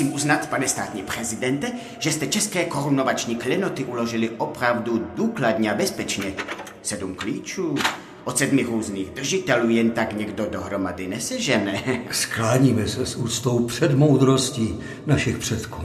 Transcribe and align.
Musím 0.00 0.14
uznat, 0.14 0.48
pane 0.48 0.68
státní 0.68 1.02
prezidente, 1.02 1.72
že 1.98 2.12
jste 2.12 2.26
české 2.26 2.64
korunovační 2.64 3.36
klenoty 3.36 3.84
uložili 3.84 4.30
opravdu 4.30 5.06
důkladně 5.14 5.72
a 5.72 5.74
bezpečně. 5.74 6.32
Sedm 6.82 7.14
klíčů, 7.14 7.74
od 8.24 8.38
sedmi 8.38 8.62
různých 8.62 9.10
držitelů 9.10 9.70
jen 9.70 9.90
tak 9.90 10.12
někdo 10.12 10.46
dohromady 10.46 11.08
nesežene. 11.08 11.82
Skláníme 12.10 12.88
se 12.88 13.06
s 13.06 13.16
úctou 13.16 13.66
před 13.66 13.94
moudrostí 13.94 14.78
našich 15.06 15.38
předků, 15.38 15.84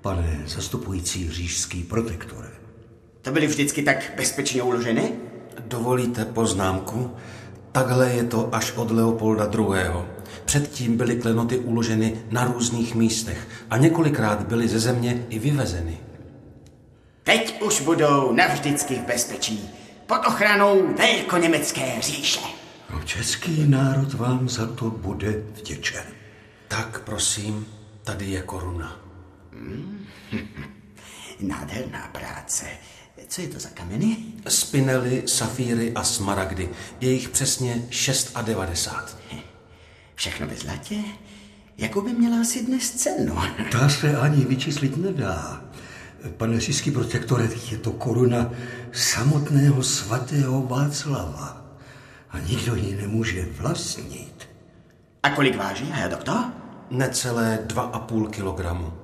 pane 0.00 0.42
zastupující 0.46 1.30
řížský 1.30 1.82
protektore. 1.82 2.50
To 3.22 3.30
byly 3.30 3.46
vždycky 3.46 3.82
tak 3.82 4.12
bezpečně 4.16 4.62
uložené? 4.62 5.08
Dovolíte 5.66 6.24
poznámku? 6.24 7.10
Takhle 7.74 8.12
je 8.12 8.24
to 8.24 8.54
až 8.54 8.72
od 8.72 8.90
Leopolda 8.90 9.50
II. 9.58 9.92
Předtím 10.44 10.96
byly 10.96 11.16
klenoty 11.16 11.58
uloženy 11.58 12.24
na 12.30 12.44
různých 12.44 12.94
místech 12.94 13.48
a 13.70 13.76
několikrát 13.76 14.42
byly 14.42 14.68
ze 14.68 14.78
země 14.78 15.26
i 15.28 15.38
vyvezeny. 15.38 15.98
Teď 17.22 17.62
už 17.62 17.80
budou 17.80 18.32
navždycky 18.32 18.94
v 18.94 19.06
bezpečí 19.06 19.70
pod 20.06 20.26
ochranou 20.26 20.94
velkoněmecké 20.96 22.00
říše. 22.00 22.40
No, 22.92 23.02
český 23.02 23.68
národ 23.68 24.14
vám 24.14 24.48
za 24.48 24.66
to 24.66 24.90
bude 24.90 25.42
vděčen. 25.54 26.04
Tak 26.68 27.00
prosím, 27.00 27.66
tady 28.04 28.26
je 28.26 28.42
koruna. 28.42 28.96
Hmm. 29.52 30.06
Nádherná 31.40 32.08
práce. 32.12 32.66
Co 33.28 33.40
je 33.40 33.48
to 33.48 33.58
za 33.58 33.68
kameny? 33.68 34.16
Spinely, 34.48 35.22
safíry 35.26 35.92
a 35.94 36.04
smaragdy. 36.04 36.68
Je 37.00 37.12
jich 37.12 37.28
přesně 37.28 37.86
6,90. 37.90 39.04
Všechno 40.14 40.46
ve 40.46 40.56
zlatě? 40.56 40.96
Jakou 41.78 42.00
by 42.00 42.12
měla 42.12 42.40
asi 42.40 42.66
dnes 42.66 42.90
cenu? 42.90 43.36
Ta 43.72 43.88
se 43.88 44.16
ani 44.16 44.44
vyčíslit 44.44 44.96
nedá. 44.96 45.64
Pane 46.36 46.60
říšský 46.60 46.90
protektore, 46.90 47.48
je 47.70 47.78
to 47.78 47.90
koruna 47.90 48.50
samotného 48.92 49.82
svatého 49.82 50.62
Václava. 50.62 51.64
A 52.30 52.38
nikdo 52.38 52.74
ji 52.74 52.96
nemůže 52.96 53.46
vlastnit. 53.58 54.48
A 55.22 55.30
kolik 55.30 55.56
váží, 55.56 55.84
herr 55.92 56.10
doktor? 56.10 56.44
Necelé 56.90 57.58
2,5 57.66 58.30
kilogramu. 58.30 59.03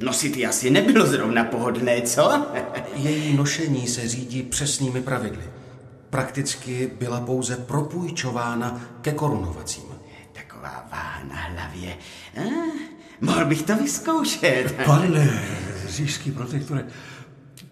Nosit 0.00 0.36
ji 0.36 0.46
asi 0.46 0.70
nebylo 0.70 1.06
zrovna 1.06 1.44
pohodlné, 1.44 2.02
co? 2.02 2.46
Její 2.94 3.36
nošení 3.36 3.86
se 3.86 4.08
řídí 4.08 4.42
přesnými 4.42 5.02
pravidly. 5.02 5.44
Prakticky 6.10 6.90
byla 6.98 7.20
pouze 7.20 7.56
propůjčována 7.56 8.80
ke 9.00 9.12
korunovacím. 9.12 9.84
Taková 10.32 10.88
váha 10.92 11.24
na 11.24 11.36
hlavě. 11.36 11.96
Ah, 12.36 12.42
mohl 13.20 13.44
bych 13.44 13.62
to 13.62 13.76
vyzkoušet. 13.76 14.76
Pane 14.84 15.42
říšský 15.88 16.30
protektore, 16.30 16.86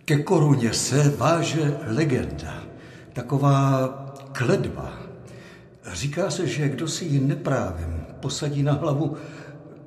ke 0.05 0.19
koruně 0.19 0.73
se 0.73 1.15
váže 1.17 1.77
legenda. 1.87 2.63
Taková 3.13 3.89
kledba. 4.33 4.93
Říká 5.93 6.31
se, 6.31 6.47
že 6.47 6.69
kdo 6.69 6.89
si 6.89 7.05
ji 7.05 7.21
neprávem 7.21 8.07
posadí 8.21 8.63
na 8.63 8.73
hlavu, 8.73 9.17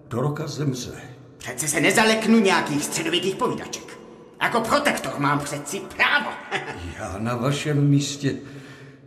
do 0.09 0.21
roka 0.21 0.47
zemře. 0.47 1.08
Přece 1.39 1.67
se 1.67 1.79
nezaleknu 1.79 2.39
nějakých 2.39 2.83
středověkých 2.83 3.35
povídaček. 3.35 3.97
Jako 4.41 4.61
protektor 4.61 5.19
mám 5.19 5.39
přeci 5.39 5.79
právo. 5.79 6.29
Já 6.99 7.15
na 7.17 7.35
vašem 7.35 7.89
místě 7.89 8.35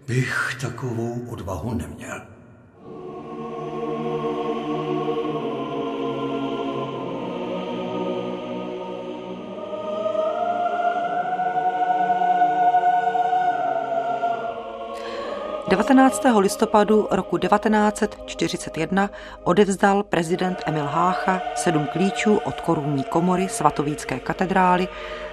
bych 0.07 0.57
takovou 0.61 1.27
odvahu 1.29 1.75
neměl. 1.75 2.23
19. 15.73 16.23
listopadu 16.39 17.09
roku 17.11 17.39
1941 17.39 19.11
odevzdal 19.45 20.03
prezident 20.03 20.63
Emil 20.67 20.85
Hácha 20.85 21.43
sedm 21.55 21.87
klíčů 21.93 22.37
od 22.37 22.61
korunní 22.61 23.05
komory 23.05 23.49
svatovícké 23.49 24.21
katedrály 24.21 24.89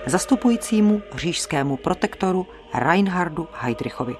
zastupujícímu 0.05 1.01
řížskému 1.15 1.77
protektoru 1.77 2.47
Reinhardu 2.73 3.47
Heydrichovi. 3.53 4.15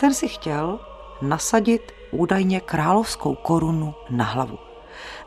Ten 0.00 0.14
si 0.14 0.28
chtěl 0.28 0.80
nasadit 1.22 1.92
údajně 2.10 2.60
královskou 2.60 3.34
korunu 3.34 3.94
na 4.10 4.24
hlavu. 4.24 4.58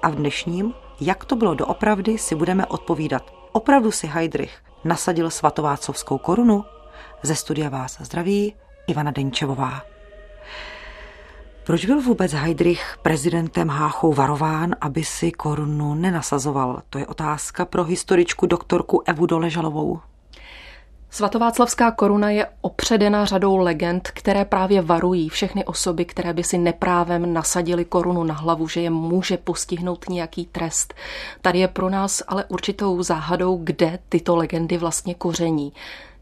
A 0.02 0.10
v 0.10 0.16
dnešním, 0.16 0.74
jak 1.02 1.26
to 1.26 1.36
bylo 1.36 1.54
doopravdy, 1.54 2.18
si 2.18 2.36
budeme 2.36 2.66
odpovídat. 2.66 3.34
Opravdu 3.52 3.92
si 3.92 4.08
Heydrich 4.08 4.58
nasadil 4.84 5.30
svatovácovskou 5.30 6.18
korunu? 6.18 6.66
Ze 7.24 7.36
studia 7.36 7.70
vás 7.70 7.98
zdraví 8.02 8.56
Ivana 8.88 9.12
Denčevová. 9.12 9.93
Proč 11.64 11.86
byl 11.86 12.02
vůbec 12.02 12.34
Heidrich 12.34 12.98
prezidentem 13.02 13.70
Háchou 13.70 14.14
varován, 14.14 14.76
aby 14.82 15.04
si 15.04 15.32
korunu 15.32 15.96
nenasazoval? 15.96 16.82
To 16.90 16.98
je 17.00 17.08
otázka 17.08 17.66
pro 17.66 17.84
historičku 17.84 18.46
doktorku 18.46 19.02
Evu 19.06 19.26
Doležalovou. 19.26 20.00
Svatováclavská 21.10 21.92
koruna 21.92 22.30
je 22.30 22.48
opředena 22.62 23.26
řadou 23.26 23.58
legend, 23.58 24.12
které 24.14 24.46
právě 24.46 24.82
varují 24.82 25.30
všechny 25.30 25.66
osoby, 25.66 26.06
které 26.06 26.34
by 26.34 26.44
si 26.44 26.58
neprávem 26.58 27.34
nasadili 27.34 27.86
korunu 27.86 28.24
na 28.24 28.34
hlavu, 28.34 28.68
že 28.68 28.82
je 28.82 28.90
může 28.90 29.38
postihnout 29.38 30.10
nějaký 30.10 30.46
trest. 30.46 30.94
Tady 31.42 31.60
je 31.60 31.68
pro 31.68 31.90
nás 31.90 32.24
ale 32.28 32.46
určitou 32.46 33.04
záhadou, 33.04 33.60
kde 33.64 34.00
tyto 34.10 34.36
legendy 34.36 34.78
vlastně 34.78 35.16
koření. 35.16 35.74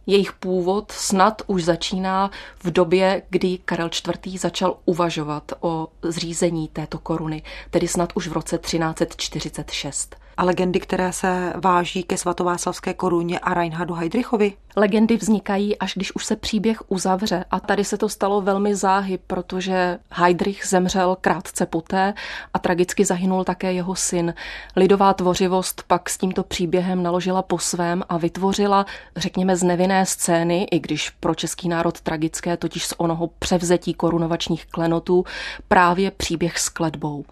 Jejich 0.07 0.34
původ 0.34 0.91
snad 0.91 1.41
už 1.47 1.63
začíná 1.63 2.31
v 2.63 2.72
době, 2.72 3.22
kdy 3.29 3.57
Karel 3.57 3.89
IV. 4.25 4.41
začal 4.41 4.78
uvažovat 4.85 5.51
o 5.59 5.88
zřízení 6.01 6.67
této 6.67 7.00
koruny, 7.00 7.44
tedy 7.69 7.88
snad 7.88 8.09
už 8.16 8.28
v 8.28 8.34
roce 8.34 8.57
1346 8.57 10.21
a 10.38 10.44
legendy, 10.44 10.80
které 10.80 11.14
se 11.14 11.53
váží 11.56 12.03
ke 12.03 12.18
svatováclavské 12.18 12.94
koruně 12.94 13.40
a 13.40 13.53
Reinhardu 13.53 13.94
Heydrichovi? 13.94 14.53
Legendy 14.75 15.18
vznikají, 15.18 15.78
až 15.78 15.94
když 15.96 16.16
už 16.16 16.25
se 16.25 16.36
příběh 16.36 16.78
uzavře. 16.88 17.46
A 17.52 17.59
tady 17.59 17.84
se 17.84 17.97
to 17.97 18.09
stalo 18.09 18.41
velmi 18.41 18.75
záhy, 18.75 19.20
protože 19.28 20.00
Heydrich 20.12 20.68
zemřel 20.68 21.18
krátce 21.22 21.66
poté 21.66 22.14
a 22.53 22.59
tragicky 22.59 23.06
zahynul 23.06 23.44
také 23.44 23.74
jeho 23.74 23.96
syn. 23.96 24.34
Lidová 24.75 25.14
tvořivost 25.14 25.84
pak 25.88 26.09
s 26.09 26.18
tímto 26.18 26.44
příběhem 26.44 27.03
naložila 27.03 27.41
po 27.41 27.59
svém 27.59 28.03
a 28.09 28.18
vytvořila, 28.18 28.86
řekněme, 29.16 29.56
z 29.56 29.64
nevinné 29.64 30.06
scény, 30.06 30.68
i 30.72 30.80
když 30.80 31.09
pro 31.09 31.36
český 31.36 31.70
národ 31.70 32.02
tragické, 32.02 32.58
totiž 32.58 32.88
z 32.88 32.94
onoho 32.97 33.28
převzetí 33.28 33.94
korunovačních 33.94 34.66
klenotů, 34.66 35.25
právě 35.68 36.12
příběh 36.12 36.59
s 36.59 36.70
kledbou. 36.70 37.25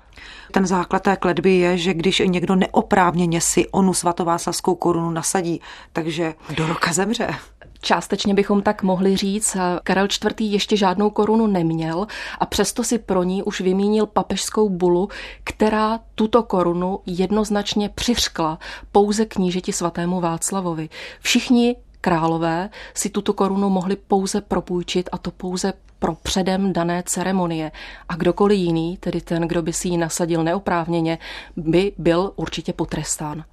Ten 0.52 0.66
základ 0.66 1.04
té 1.04 1.16
kledby 1.16 1.56
je, 1.56 1.78
že 1.78 1.94
když 1.94 2.22
někdo 2.26 2.56
neoprávněně 2.56 3.42
si 3.42 3.68
onu 3.68 3.94
svatováclavskou 3.94 4.76
korunu 4.76 5.12
nasadí, 5.12 5.62
takže 5.94 6.34
do 6.56 6.68
roka 6.68 6.94
zemře. 6.94 7.36
Částečně 7.82 8.34
bychom 8.34 8.62
tak 8.62 8.84
mohli 8.84 9.18
říct, 9.18 9.58
Karel 9.84 10.08
IV. 10.26 10.42
ještě 10.42 10.78
žádnou 10.78 11.10
korunu 11.10 11.48
neměl 11.48 12.08
a 12.40 12.46
přesto 12.46 12.84
si 12.84 12.98
pro 12.98 13.24
ní 13.24 13.44
už 13.44 13.62
vymínil 13.62 14.06
papežskou 14.06 14.70
bulu, 14.70 15.10
která 15.44 16.00
tuto 16.16 16.44
korunu 16.44 17.00
jednoznačně 17.06 17.90
přiřkla 17.90 18.60
pouze 18.92 19.26
knížeti 19.26 19.74
svatému 19.74 20.22
Václavovi. 20.22 20.90
Všichni 21.20 21.76
králové 22.02 22.70
si 22.94 23.10
tuto 23.10 23.34
korunu 23.34 23.70
mohli 23.70 23.96
pouze 23.96 24.42
propůjčit 24.42 25.10
a 25.12 25.18
to 25.18 25.32
pouze 25.32 25.74
pro 26.00 26.16
předem 26.16 26.74
dané 26.74 27.04
ceremonie. 27.06 27.72
A 28.10 28.16
kdokoliv 28.16 28.60
jiný, 28.60 28.98
tedy 28.98 29.22
ten, 29.22 29.48
kdo 29.48 29.62
by 29.62 29.74
si 29.74 29.88
ji 29.88 29.98
nasadil 29.98 30.44
neoprávněně, 30.44 31.18
by 31.58 31.92
byl 31.98 32.32
určitě 32.36 32.74
potrestán. 32.74 33.44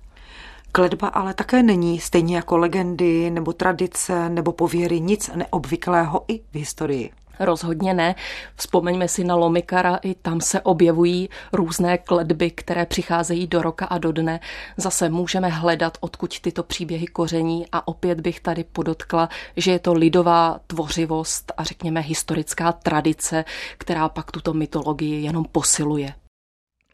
Kledba 0.72 1.08
ale 1.08 1.34
také 1.34 1.62
není, 1.62 2.00
stejně 2.00 2.36
jako 2.36 2.56
legendy 2.56 3.30
nebo 3.30 3.52
tradice 3.52 4.28
nebo 4.28 4.52
pověry, 4.52 5.00
nic 5.00 5.30
neobvyklého 5.34 6.24
i 6.28 6.38
v 6.38 6.54
historii. 6.54 7.10
Rozhodně 7.40 7.94
ne. 7.94 8.14
Vzpomeňme 8.56 9.08
si 9.08 9.24
na 9.24 9.34
Lomikara, 9.34 9.96
i 9.96 10.14
tam 10.14 10.40
se 10.40 10.60
objevují 10.60 11.28
různé 11.52 11.98
kledby, 11.98 12.50
které 12.50 12.86
přicházejí 12.86 13.46
do 13.46 13.62
roka 13.62 13.86
a 13.86 13.98
do 13.98 14.12
dne. 14.12 14.40
Zase 14.76 15.08
můžeme 15.08 15.48
hledat, 15.48 15.98
odkud 16.00 16.40
tyto 16.40 16.62
příběhy 16.62 17.06
koření 17.06 17.66
a 17.72 17.88
opět 17.88 18.20
bych 18.20 18.40
tady 18.40 18.64
podotkla, 18.64 19.28
že 19.56 19.70
je 19.70 19.78
to 19.78 19.94
lidová 19.94 20.60
tvořivost 20.66 21.52
a 21.56 21.64
řekněme 21.64 22.00
historická 22.00 22.72
tradice, 22.72 23.44
která 23.78 24.08
pak 24.08 24.30
tuto 24.30 24.54
mytologii 24.54 25.22
jenom 25.22 25.44
posiluje. 25.52 26.14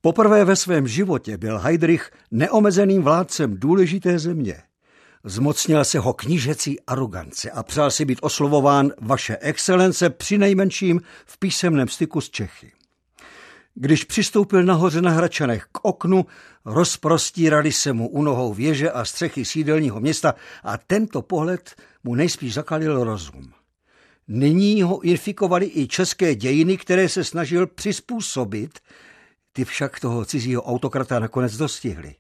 Poprvé 0.01 0.45
ve 0.45 0.57
svém 0.57 0.89
životě 0.89 1.37
byl 1.37 1.59
Heidrich 1.59 2.11
neomezeným 2.31 3.03
vládcem 3.03 3.57
důležité 3.57 4.19
země. 4.19 4.63
Zmocnil 5.25 5.85
se 5.85 5.99
ho 5.99 6.13
knížecí 6.13 6.81
arogance 6.81 7.51
a 7.51 7.63
přál 7.63 7.91
si 7.91 8.05
být 8.05 8.19
oslovován 8.23 8.93
vaše 9.01 9.37
excelence 9.37 10.11
při 10.11 10.39
nejmenším 10.39 11.01
v 11.27 11.39
písemném 11.39 11.89
styku 11.89 12.21
s 12.21 12.31
Čechy. 12.31 12.73
Když 13.75 14.05
přistoupil 14.05 14.63
nahoře 14.63 15.03
na 15.03 15.11
Hračanech 15.11 15.67
k 15.73 15.85
oknu, 15.85 16.27
rozprostírali 16.65 17.73
se 17.73 17.93
mu 17.93 18.09
u 18.09 18.23
nohou 18.23 18.55
věže 18.55 18.91
a 18.91 19.05
střechy 19.05 19.45
sídelního 19.45 20.01
města 20.01 20.35
a 20.65 20.79
tento 20.79 21.23
pohled 21.23 21.75
mu 22.05 22.15
nejspíš 22.15 22.55
zakalil 22.55 23.05
rozum. 23.05 23.53
Nyní 24.29 24.83
ho 24.83 25.01
infikovali 25.01 25.71
i 25.75 25.89
české 25.89 26.35
dějiny, 26.35 26.77
které 26.77 27.09
se 27.09 27.25
snažil 27.25 27.67
přizpůsobit, 27.67 28.79
ty 29.53 29.65
však 29.65 30.01
toho 30.01 30.25
cizího 30.25 30.63
autokrata 30.63 31.19
nakonec 31.19 31.57
dostihly. 31.57 32.15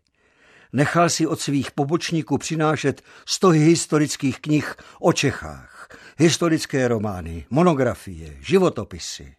Nechal 0.72 1.10
si 1.10 1.26
od 1.26 1.40
svých 1.40 1.70
pobočníků 1.70 2.38
přinášet 2.38 3.02
stohy 3.26 3.58
historických 3.58 4.40
knih 4.40 4.76
o 5.00 5.12
Čechách, 5.12 5.88
historické 6.18 6.88
romány, 6.88 7.46
monografie, 7.50 8.36
životopisy. 8.40 9.34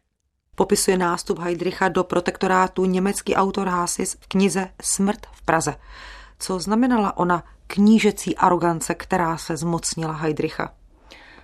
Popisuje 0.55 0.97
nástup 0.97 1.39
Heidricha 1.39 1.89
do 1.89 2.03
protektorátu 2.03 2.85
německý 2.85 3.35
autor 3.35 3.67
Hasis 3.67 4.17
v 4.19 4.27
knize 4.27 4.69
Smrt 4.81 5.25
v 5.31 5.41
Praze. 5.41 5.75
Co 6.39 6.59
znamenala 6.59 7.17
ona 7.17 7.43
knížecí 7.67 8.37
arogance, 8.37 8.95
která 8.95 9.37
se 9.37 9.57
zmocnila 9.57 10.13
Heidricha? 10.13 10.73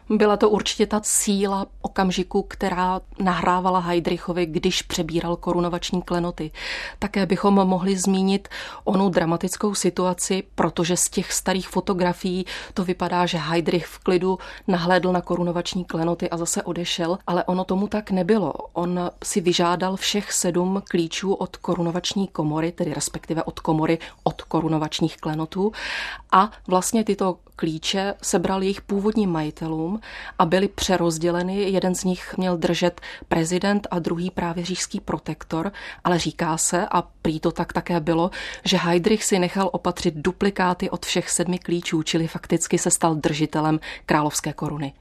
Byla 0.09 0.38
to 0.38 0.50
určitě 0.50 0.88
ta 0.88 1.01
síla 1.03 1.65
okamžiku, 1.81 2.41
která 2.41 3.01
nahrávala 3.19 3.79
Heidrichovi, 3.79 4.45
když 4.45 4.81
přebíral 4.81 5.35
korunovační 5.35 6.01
klenoty. 6.01 6.51
Také 7.00 7.25
bychom 7.25 7.53
mohli 7.53 7.97
zmínit 7.97 8.47
onu 8.83 9.09
dramatickou 9.09 9.75
situaci, 9.75 10.44
protože 10.56 10.97
z 10.97 11.09
těch 11.09 11.33
starých 11.33 11.69
fotografií 11.69 12.45
to 12.73 12.83
vypadá, 12.83 13.25
že 13.25 13.38
Heidrich 13.38 13.85
v 13.85 14.00
klidu 14.00 14.39
nahlédl 14.67 15.11
na 15.11 15.21
korunovační 15.21 15.85
klenoty 15.85 16.29
a 16.29 16.38
zase 16.38 16.63
odešel, 16.63 17.17
ale 17.27 17.44
ono 17.44 17.63
tomu 17.63 17.88
tak 17.88 18.11
nebylo. 18.11 18.53
On 18.73 19.00
si 19.23 19.41
vyžádal 19.41 19.95
všech 19.95 20.33
sedm 20.33 20.81
klíčů 20.89 21.33
od 21.33 21.57
korunovační 21.57 22.27
komory, 22.27 22.71
tedy 22.71 22.94
respektive 22.94 23.44
od 23.44 23.59
komory 23.59 23.97
od 24.23 24.41
korunovačních 24.41 25.17
klenotů 25.17 25.71
a 26.31 26.51
vlastně 26.67 27.03
tyto 27.03 27.38
klíče 27.56 28.13
sebral 28.21 28.61
jejich 28.61 28.81
původním 28.81 29.31
majitelům 29.31 29.98
a 30.39 30.45
byly 30.45 30.67
přerozděleny. 30.67 31.71
Jeden 31.71 31.95
z 31.95 32.03
nich 32.03 32.37
měl 32.37 32.57
držet 32.57 33.01
prezident 33.27 33.87
a 33.91 33.99
druhý 33.99 34.31
právě 34.31 34.65
říšský 34.65 34.99
protektor, 34.99 35.71
ale 36.03 36.19
říká 36.19 36.57
se, 36.57 36.87
a 36.91 37.01
prý 37.01 37.39
to 37.39 37.51
tak 37.51 37.73
také 37.73 37.99
bylo, 37.99 38.31
že 38.65 38.77
Heidrich 38.77 39.23
si 39.23 39.39
nechal 39.39 39.69
opatřit 39.73 40.13
duplikáty 40.15 40.89
od 40.89 41.05
všech 41.05 41.29
sedmi 41.29 41.59
klíčů, 41.59 42.03
čili 42.03 42.27
fakticky 42.27 42.77
se 42.77 42.91
stal 42.91 43.15
držitelem 43.15 43.79
královské 44.05 44.53
koruny. 44.53 44.93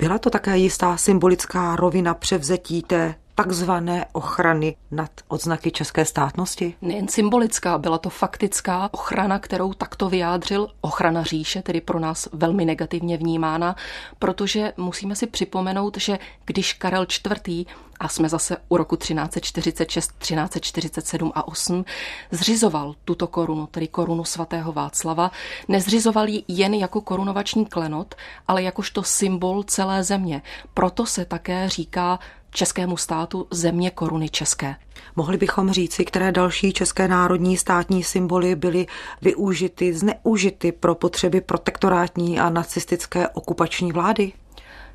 Byla 0.00 0.18
to 0.18 0.30
také 0.30 0.56
jistá 0.56 0.96
symbolická 0.96 1.76
rovina 1.76 2.14
převzetí 2.14 2.82
té 2.82 3.14
takzvané 3.34 4.06
ochrany 4.12 4.76
nad 4.90 5.10
odznaky 5.28 5.70
české 5.70 6.04
státnosti? 6.04 6.74
Nejen 6.82 7.08
symbolická, 7.08 7.78
byla 7.78 7.98
to 7.98 8.10
faktická 8.10 8.88
ochrana, 8.92 9.38
kterou 9.38 9.72
takto 9.72 10.08
vyjádřil 10.08 10.68
ochrana 10.80 11.22
říše, 11.22 11.62
tedy 11.62 11.80
pro 11.80 12.00
nás 12.00 12.28
velmi 12.32 12.64
negativně 12.64 13.16
vnímána, 13.16 13.76
protože 14.18 14.72
musíme 14.76 15.16
si 15.16 15.26
připomenout, 15.26 15.96
že 15.96 16.18
když 16.44 16.72
Karel 16.72 17.06
IV 17.46 17.66
a 18.00 18.08
jsme 18.08 18.28
zase 18.28 18.56
u 18.68 18.76
roku 18.76 18.96
1346, 18.96 20.12
1347 20.18 21.32
a 21.34 21.48
8, 21.48 21.84
zřizoval 22.30 22.94
tuto 23.04 23.26
korunu, 23.26 23.66
tedy 23.66 23.88
korunu 23.88 24.24
svatého 24.24 24.72
Václava, 24.72 25.30
nezřizoval 25.68 26.28
ji 26.28 26.44
jen 26.48 26.74
jako 26.74 27.00
korunovační 27.00 27.66
klenot, 27.66 28.14
ale 28.48 28.62
jakožto 28.62 29.02
symbol 29.02 29.62
celé 29.62 30.04
země. 30.04 30.42
Proto 30.74 31.06
se 31.06 31.24
také 31.24 31.68
říká 31.68 32.18
českému 32.50 32.96
státu 32.96 33.46
země 33.50 33.90
koruny 33.90 34.28
české. 34.28 34.76
Mohli 35.16 35.36
bychom 35.36 35.70
říci, 35.70 36.04
které 36.04 36.32
další 36.32 36.72
české 36.72 37.08
národní 37.08 37.56
státní 37.56 38.04
symboly 38.04 38.56
byly 38.56 38.86
využity, 39.22 39.94
zneužity 39.94 40.72
pro 40.72 40.94
potřeby 40.94 41.40
protektorátní 41.40 42.40
a 42.40 42.50
nacistické 42.50 43.28
okupační 43.28 43.92
vlády? 43.92 44.32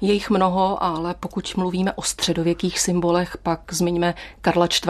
Je 0.01 0.13
jich 0.13 0.29
mnoho, 0.29 0.83
ale 0.83 1.15
pokud 1.19 1.55
mluvíme 1.57 1.93
o 1.93 2.01
středověkých 2.01 2.79
symbolech, 2.79 3.37
pak 3.43 3.73
zmiňme 3.73 4.13
Karla 4.41 4.65
IV. 4.65 4.89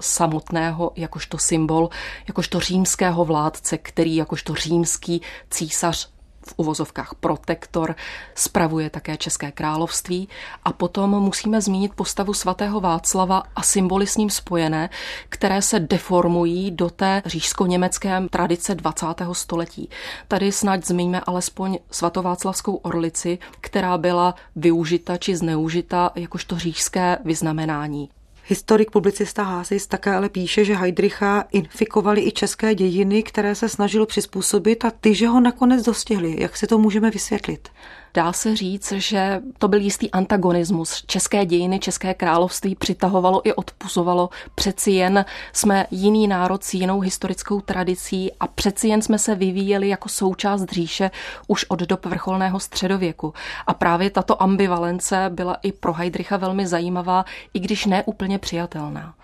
samotného 0.00 0.92
jakožto 0.96 1.38
symbol, 1.38 1.88
jakožto 2.28 2.60
římského 2.60 3.24
vládce, 3.24 3.78
který 3.78 4.16
jakožto 4.16 4.54
římský 4.54 5.22
císař 5.50 6.15
v 6.46 6.54
uvozovkách 6.56 7.14
protektor, 7.20 7.94
spravuje 8.34 8.90
také 8.90 9.16
České 9.16 9.52
království 9.52 10.28
a 10.64 10.72
potom 10.72 11.10
musíme 11.10 11.60
zmínit 11.60 11.94
postavu 11.94 12.34
svatého 12.34 12.80
Václava 12.80 13.42
a 13.56 13.62
symboly 13.62 14.06
s 14.06 14.16
ním 14.16 14.30
spojené, 14.30 14.90
které 15.28 15.62
se 15.62 15.80
deformují 15.80 16.70
do 16.70 16.90
té 16.90 17.22
říšsko-německé 17.26 18.22
tradice 18.30 18.74
20. 18.74 19.06
století. 19.32 19.90
Tady 20.28 20.52
snad 20.52 20.86
zmíníme 20.86 21.20
alespoň 21.20 21.78
svatováclavskou 21.90 22.74
orlici, 22.74 23.38
která 23.60 23.98
byla 23.98 24.34
využita 24.56 25.16
či 25.16 25.36
zneužita 25.36 26.10
jakožto 26.14 26.58
říšské 26.58 27.18
vyznamenání. 27.24 28.08
Historik 28.48 28.90
publicista 28.90 29.42
Hásis 29.42 29.86
také 29.86 30.14
ale 30.14 30.28
píše, 30.28 30.64
že 30.64 30.76
Heidricha 30.76 31.44
infikovali 31.52 32.20
i 32.20 32.32
české 32.32 32.74
dějiny, 32.74 33.22
které 33.22 33.54
se 33.54 33.68
snažil 33.68 34.06
přizpůsobit 34.06 34.84
a 34.84 34.90
ty, 34.90 35.14
že 35.14 35.28
ho 35.28 35.40
nakonec 35.40 35.84
dostihli. 35.84 36.42
Jak 36.42 36.56
si 36.56 36.66
to 36.66 36.78
můžeme 36.78 37.10
vysvětlit? 37.10 37.68
Dá 38.16 38.32
se 38.32 38.56
říct, 38.56 38.92
že 38.92 39.40
to 39.58 39.68
byl 39.68 39.80
jistý 39.80 40.10
antagonismus. 40.10 41.04
České 41.06 41.46
dějiny, 41.46 41.78
České 41.78 42.14
království 42.14 42.74
přitahovalo 42.74 43.48
i 43.48 43.52
odpuzovalo. 43.52 44.28
Přeci 44.54 44.90
jen 44.90 45.24
jsme 45.52 45.86
jiný 45.90 46.28
národ 46.28 46.64
s 46.64 46.74
jinou 46.74 47.00
historickou 47.00 47.60
tradicí 47.60 48.32
a 48.40 48.46
přeci 48.46 48.88
jen 48.88 49.02
jsme 49.02 49.18
se 49.18 49.34
vyvíjeli 49.34 49.88
jako 49.88 50.08
součást 50.08 50.64
říše 50.72 51.10
už 51.46 51.64
od 51.68 51.80
dob 51.80 52.06
vrcholného 52.06 52.60
středověku. 52.60 53.34
A 53.66 53.74
právě 53.74 54.10
tato 54.10 54.42
ambivalence 54.42 55.30
byla 55.34 55.56
i 55.62 55.72
pro 55.72 55.92
Heidricha 55.92 56.36
velmi 56.36 56.66
zajímavá, 56.66 57.24
i 57.54 57.58
když 57.58 57.86
ne 57.86 58.02
úplně 58.04 58.38
přijatelná. 58.38 59.14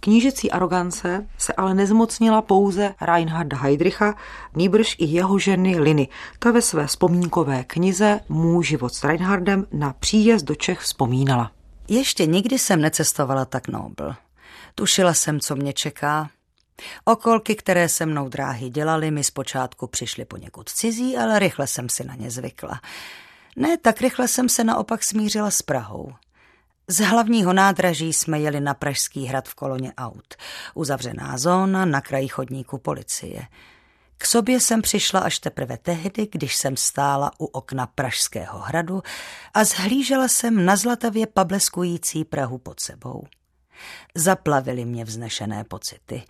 Knížecí 0.00 0.50
arogance 0.50 1.26
se 1.38 1.52
ale 1.52 1.74
nezmocnila 1.74 2.42
pouze 2.42 2.94
Reinharda 3.00 3.56
Heydricha, 3.56 4.14
nýbrž 4.54 4.96
i 4.98 5.04
jeho 5.04 5.38
ženy 5.38 5.80
Liny. 5.80 6.08
Ta 6.38 6.50
ve 6.50 6.62
své 6.62 6.86
vzpomínkové 6.86 7.64
knize 7.64 8.20
Můj 8.28 8.64
život 8.64 8.94
s 8.94 9.04
Reinhardem 9.04 9.66
na 9.72 9.92
příjezd 9.92 10.44
do 10.44 10.54
Čech 10.54 10.80
vzpomínala. 10.80 11.50
Ještě 11.88 12.26
nikdy 12.26 12.58
jsem 12.58 12.80
necestovala 12.80 13.44
tak 13.44 13.68
nobl. 13.68 14.14
Tušila 14.74 15.14
jsem, 15.14 15.40
co 15.40 15.56
mě 15.56 15.72
čeká. 15.72 16.30
Okolky, 17.04 17.54
které 17.54 17.88
se 17.88 18.06
mnou 18.06 18.28
dráhy 18.28 18.70
dělali, 18.70 19.10
mi 19.10 19.24
zpočátku 19.24 19.86
přišly 19.86 20.24
poněkud 20.24 20.68
cizí, 20.68 21.16
ale 21.16 21.38
rychle 21.38 21.66
jsem 21.66 21.88
si 21.88 22.04
na 22.04 22.14
ně 22.14 22.30
zvykla. 22.30 22.80
Ne, 23.56 23.76
tak 23.76 24.00
rychle 24.00 24.28
jsem 24.28 24.48
se 24.48 24.64
naopak 24.64 25.02
smířila 25.02 25.50
s 25.50 25.62
Prahou. 25.62 26.12
Z 26.90 27.00
hlavního 27.00 27.52
nádraží 27.52 28.12
jsme 28.12 28.40
jeli 28.40 28.60
na 28.60 28.74
Pražský 28.74 29.26
hrad 29.26 29.48
v 29.48 29.54
koloně 29.54 29.92
aut. 29.98 30.34
Uzavřená 30.74 31.38
zóna 31.38 31.84
na 31.84 32.00
kraji 32.00 32.28
chodníku 32.28 32.78
policie. 32.78 33.46
K 34.18 34.26
sobě 34.26 34.60
jsem 34.60 34.82
přišla 34.82 35.20
až 35.20 35.38
teprve 35.38 35.76
tehdy, 35.76 36.28
když 36.32 36.56
jsem 36.56 36.76
stála 36.76 37.30
u 37.38 37.44
okna 37.44 37.86
Pražského 37.86 38.58
hradu 38.58 39.02
a 39.54 39.64
zhlížela 39.64 40.28
jsem 40.28 40.64
na 40.64 40.76
zlatavě 40.76 41.26
pableskující 41.26 42.24
Prahu 42.24 42.58
pod 42.58 42.80
sebou. 42.80 43.24
Zaplavily 44.14 44.84
mě 44.84 45.04
vznešené 45.04 45.64
pocity. 45.64 46.22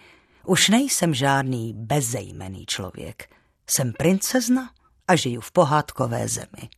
Už 0.46 0.68
nejsem 0.68 1.14
žádný 1.14 1.72
bezejmený 1.76 2.66
člověk. 2.66 3.30
Jsem 3.66 3.92
princezna 3.92 4.70
a 5.08 5.16
žiju 5.16 5.40
v 5.40 5.52
pohádkové 5.52 6.28
zemi. 6.28 6.68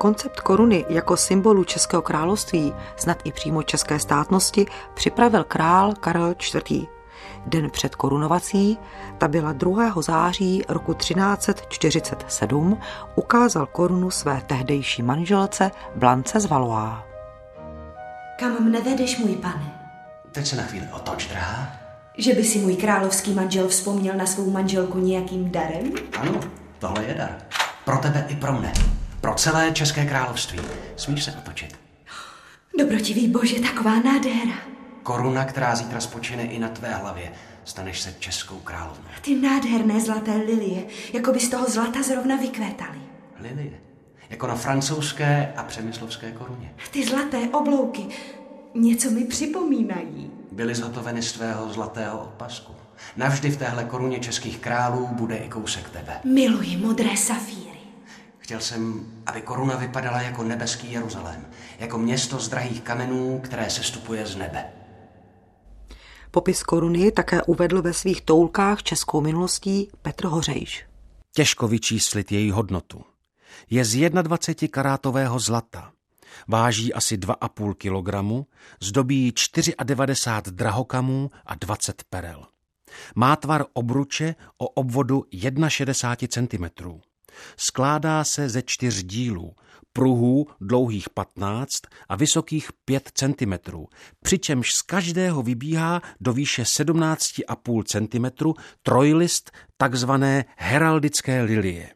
Koncept 0.00 0.40
koruny 0.40 0.84
jako 0.88 1.16
symbolu 1.16 1.64
Českého 1.64 2.02
království, 2.02 2.74
snad 2.96 3.18
i 3.24 3.32
přímo 3.32 3.62
české 3.62 3.98
státnosti, 3.98 4.66
připravil 4.94 5.44
král 5.44 5.94
Karel 5.94 6.34
IV. 6.54 6.88
Den 7.46 7.70
před 7.70 7.94
korunovací, 7.94 8.78
ta 9.18 9.28
byla 9.28 9.52
2. 9.52 10.02
září 10.02 10.62
roku 10.68 10.94
1347, 10.94 12.78
ukázal 13.14 13.66
korunu 13.66 14.10
své 14.10 14.42
tehdejší 14.46 15.02
manželce 15.02 15.70
Blance 15.96 16.40
z 16.40 16.46
Valois. 16.46 16.94
Kam 18.38 18.64
mne 18.64 18.80
vedeš, 18.80 19.18
můj 19.18 19.36
pane? 19.36 19.92
Teď 20.32 20.46
se 20.46 20.56
na 20.56 20.62
chvíli 20.62 20.86
otoč, 20.92 21.26
drahá. 21.26 21.68
Že 22.18 22.34
by 22.34 22.44
si 22.44 22.58
můj 22.58 22.76
královský 22.76 23.34
manžel 23.34 23.68
vzpomněl 23.68 24.14
na 24.16 24.26
svou 24.26 24.50
manželku 24.50 24.98
nějakým 24.98 25.50
darem? 25.50 25.92
Ano, 26.18 26.40
tohle 26.78 27.04
je 27.04 27.14
dar. 27.14 27.36
Pro 27.84 27.98
tebe 27.98 28.26
i 28.28 28.36
pro 28.36 28.52
mne. 28.52 28.99
Pro 29.20 29.34
celé 29.34 29.72
České 29.72 30.06
království. 30.06 30.60
Smíš 30.96 31.24
se 31.24 31.32
otočit. 31.38 31.78
Dobrotivý 32.78 33.28
bože, 33.28 33.60
taková 33.60 34.00
nádhera. 34.00 34.54
Koruna, 35.02 35.44
která 35.44 35.76
zítra 35.76 36.00
spočine 36.00 36.42
i 36.42 36.58
na 36.58 36.68
tvé 36.68 36.94
hlavě. 36.94 37.32
Staneš 37.64 38.00
se 38.00 38.14
českou 38.18 38.56
královnou. 38.56 39.04
Ty 39.22 39.40
nádherné 39.40 40.00
zlaté 40.00 40.36
lilie, 40.36 40.84
jako 41.12 41.32
by 41.32 41.40
z 41.40 41.48
toho 41.48 41.70
zlata 41.70 42.02
zrovna 42.02 42.36
vykvétaly. 42.36 42.98
Lilie. 43.40 43.80
Jako 44.30 44.46
na 44.46 44.54
francouzské 44.54 45.52
a 45.56 45.62
přemyslovské 45.62 46.32
koruně. 46.32 46.74
Ty 46.90 47.06
zlaté 47.06 47.38
oblouky 47.52 48.06
něco 48.74 49.10
mi 49.10 49.24
připomínají. 49.24 50.30
Byly 50.52 50.74
zhotoveny 50.74 51.22
z 51.22 51.32
tvého 51.32 51.72
zlatého 51.72 52.20
odpasku. 52.20 52.72
Navždy 53.16 53.50
v 53.50 53.56
téhle 53.56 53.84
koruně 53.84 54.18
českých 54.20 54.58
králů 54.58 55.06
bude 55.12 55.36
i 55.36 55.48
kousek 55.48 55.90
tebe. 55.90 56.20
Miluji 56.24 56.76
modré 56.76 57.16
safíry. 57.16 57.69
Chtěl 58.50 58.60
jsem, 58.60 59.06
aby 59.26 59.42
koruna 59.42 59.76
vypadala 59.76 60.22
jako 60.22 60.42
nebeský 60.42 60.92
Jeruzalém, 60.92 61.46
jako 61.78 61.98
město 61.98 62.38
z 62.38 62.48
drahých 62.48 62.80
kamenů, 62.82 63.40
které 63.44 63.70
se 63.70 63.82
stupuje 63.82 64.26
z 64.26 64.36
nebe. 64.36 64.64
Popis 66.30 66.62
koruny 66.62 67.12
také 67.12 67.42
uvedl 67.42 67.82
ve 67.82 67.92
svých 67.92 68.20
toulkách 68.20 68.82
českou 68.82 69.20
minulostí 69.20 69.90
Petr 70.02 70.26
Hořejš. 70.26 70.86
Těžko 71.32 71.68
vyčíslit 71.68 72.32
její 72.32 72.50
hodnotu. 72.50 73.04
Je 73.70 73.84
z 73.84 74.10
21 74.10 74.68
karátového 74.72 75.38
zlata. 75.38 75.92
Váží 76.48 76.94
asi 76.94 77.16
2,5 77.16 77.74
kg, 77.74 78.46
zdobí 78.80 79.32
94 79.84 80.50
drahokamů 80.50 81.30
a 81.46 81.54
20 81.54 82.02
perel. 82.10 82.46
Má 83.14 83.36
tvar 83.36 83.64
obruče 83.72 84.34
o 84.58 84.68
obvodu 84.68 85.24
61 85.68 86.46
cm. 86.48 87.00
Skládá 87.56 88.24
se 88.24 88.48
ze 88.48 88.62
čtyř 88.62 89.02
dílů, 89.02 89.54
pruhů 89.92 90.46
dlouhých 90.60 91.10
15 91.10 91.72
a 92.08 92.16
vysokých 92.16 92.70
5 92.84 93.10
cm, 93.14 93.52
přičemž 94.22 94.74
z 94.74 94.82
každého 94.82 95.42
vybíhá 95.42 96.02
do 96.20 96.32
výše 96.32 96.62
17,5 96.62 97.84
cm 97.84 98.52
trojlist 98.82 99.50
takzvané 99.76 100.44
heraldické 100.56 101.42
lilie. 101.42 101.90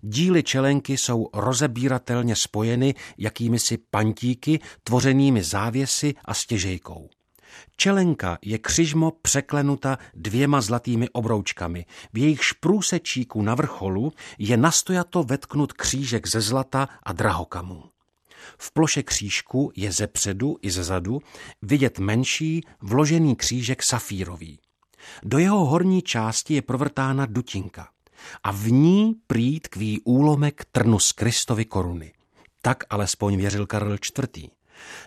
Díly 0.00 0.42
čelenky 0.42 0.96
jsou 0.96 1.28
rozebíratelně 1.34 2.36
spojeny 2.36 2.94
jakými 3.18 3.58
si 3.58 3.78
pantíky 3.90 4.60
tvořenými 4.84 5.42
závěsy 5.42 6.14
a 6.24 6.34
stěžejkou. 6.34 7.08
Čelenka 7.76 8.38
je 8.42 8.58
křižmo 8.58 9.10
překlenuta 9.22 9.98
dvěma 10.14 10.60
zlatými 10.60 11.08
obroučkami. 11.08 11.86
V 12.12 12.18
jejich 12.18 12.44
šprůsečíku 12.44 13.42
na 13.42 13.54
vrcholu 13.54 14.12
je 14.38 14.56
nastojato 14.56 15.22
vetknut 15.22 15.72
křížek 15.72 16.28
ze 16.28 16.40
zlata 16.40 16.88
a 17.02 17.12
drahokamů. 17.12 17.84
V 18.58 18.72
ploše 18.72 19.02
křížku 19.02 19.72
je 19.76 19.92
ze 19.92 20.06
předu 20.06 20.56
i 20.62 20.70
ze 20.70 20.84
zadu 20.84 21.22
vidět 21.62 21.98
menší 21.98 22.64
vložený 22.80 23.36
křížek 23.36 23.82
safírový. 23.82 24.58
Do 25.22 25.38
jeho 25.38 25.64
horní 25.64 26.02
části 26.02 26.54
je 26.54 26.62
provrtána 26.62 27.26
dutinka 27.26 27.88
a 28.42 28.52
v 28.52 28.72
ní 28.72 29.14
prý 29.26 29.60
tkví 29.60 30.00
úlomek 30.04 30.64
trnu 30.72 30.98
z 30.98 31.12
Kristovy 31.12 31.64
koruny. 31.64 32.12
Tak 32.62 32.84
alespoň 32.90 33.36
věřil 33.36 33.66
Karel 33.66 33.94
IV. 33.94 34.50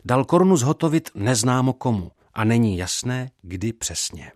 Dal 0.05 0.25
korunu 0.25 0.57
zhotovit 0.57 1.09
neznámo 1.15 1.73
komu 1.73 2.11
a 2.39 2.43
není 2.43 2.77
jasné, 2.77 3.29
kdy 3.41 3.73
přesně. 3.73 4.31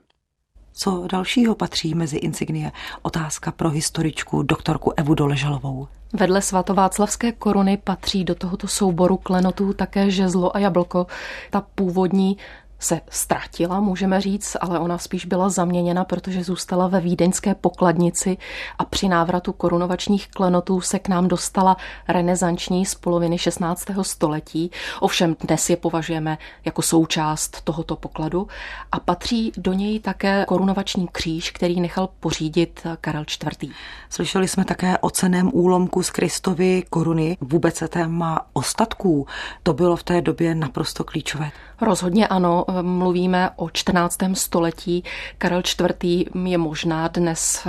Co 0.73 1.07
dalšího 1.11 1.55
patří 1.55 1.95
mezi 1.95 2.17
insignie? 2.17 2.71
Otázka 3.01 3.51
pro 3.51 3.69
historičku 3.69 4.43
doktorku 4.43 4.93
Evu 4.97 5.13
Doležalovou. 5.13 5.87
Vedle 6.13 6.41
svatováclavské 6.41 7.31
koruny 7.31 7.77
patří 7.77 8.23
do 8.23 8.35
tohoto 8.35 8.67
souboru 8.67 9.17
klenotů 9.17 9.73
také 9.73 10.11
žezlo 10.11 10.55
a 10.55 10.59
jablko. 10.59 11.07
Ta 11.49 11.61
původní 11.61 12.37
se 12.83 13.01
ztratila, 13.09 13.79
můžeme 13.79 14.21
říct, 14.21 14.57
ale 14.61 14.79
ona 14.79 14.97
spíš 14.97 15.25
byla 15.25 15.49
zaměněna, 15.49 16.03
protože 16.03 16.43
zůstala 16.43 16.87
ve 16.87 16.99
vídeňské 16.99 17.55
pokladnici 17.55 18.37
a 18.79 18.85
při 18.85 19.07
návratu 19.07 19.53
korunovačních 19.53 20.27
klenotů 20.27 20.81
se 20.81 20.99
k 20.99 21.07
nám 21.07 21.27
dostala 21.27 21.77
renesanční 22.07 22.85
z 22.85 22.95
poloviny 22.95 23.37
16. 23.37 23.85
století. 24.01 24.71
Ovšem 24.99 25.35
dnes 25.39 25.69
je 25.69 25.77
považujeme 25.77 26.37
jako 26.65 26.81
součást 26.81 27.61
tohoto 27.61 27.95
pokladu 27.95 28.47
a 28.91 28.99
patří 28.99 29.51
do 29.57 29.73
něj 29.73 29.99
také 29.99 30.45
korunovační 30.47 31.07
kříž, 31.11 31.51
který 31.51 31.81
nechal 31.81 32.09
pořídit 32.19 32.87
Karel 33.01 33.25
IV. 33.61 33.71
Slyšeli 34.09 34.47
jsme 34.47 34.65
také 34.65 34.97
o 34.97 35.09
ceném 35.09 35.49
úlomku 35.53 36.03
z 36.03 36.09
Kristovy 36.09 36.83
koruny. 36.89 37.37
Vůbec 37.41 37.83
téma 37.89 38.45
ostatků, 38.53 39.27
to 39.63 39.73
bylo 39.73 39.95
v 39.95 40.03
té 40.03 40.21
době 40.21 40.55
naprosto 40.55 41.03
klíčové. 41.03 41.51
Rozhodně 41.81 42.27
ano, 42.27 42.65
mluvíme 42.81 43.49
o 43.55 43.69
14. 43.69 44.17
století. 44.33 45.03
Karel 45.37 45.61
IV. 45.79 46.25
je 46.45 46.57
možná 46.57 47.07
dnes 47.07 47.67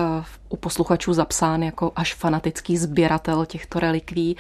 u 0.49 0.57
posluchačů 0.57 1.13
zapsán 1.13 1.63
jako 1.63 1.93
až 1.97 2.15
fanatický 2.15 2.77
sběratel 2.77 3.47
těchto 3.47 3.81
relikví, 3.81 4.37